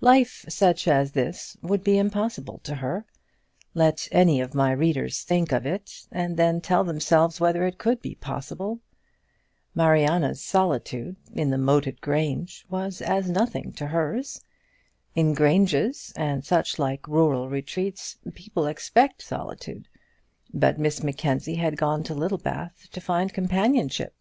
Life 0.00 0.46
such 0.48 0.88
as 0.88 1.12
this 1.12 1.54
would 1.60 1.84
be 1.84 1.98
impossible 1.98 2.60
to 2.64 2.76
her. 2.76 3.04
Let 3.74 4.08
any 4.10 4.40
of 4.40 4.54
my 4.54 4.70
readers 4.72 5.20
think 5.20 5.52
of 5.52 5.66
it, 5.66 6.06
and 6.10 6.38
then 6.38 6.62
tell 6.62 6.82
themselves 6.82 7.40
whether 7.40 7.62
it 7.66 7.76
could 7.76 8.00
be 8.00 8.14
possible. 8.14 8.80
Mariana's 9.74 10.42
solitude 10.42 11.16
in 11.30 11.50
the 11.50 11.58
moated 11.58 12.00
grange 12.00 12.64
was 12.70 13.02
as 13.02 13.28
nothing 13.28 13.70
to 13.72 13.88
hers. 13.88 14.40
In 15.14 15.34
granges, 15.34 16.10
and 16.16 16.42
such 16.42 16.78
like 16.78 17.06
rural 17.06 17.50
retreats, 17.50 18.16
people 18.32 18.64
expect 18.66 19.20
solitude; 19.20 19.88
but 20.54 20.78
Miss 20.78 21.02
Mackenzie 21.02 21.56
had 21.56 21.76
gone 21.76 22.02
to 22.04 22.14
Littlebath 22.14 22.88
to 22.92 23.00
find 23.02 23.30
companionship. 23.34 24.14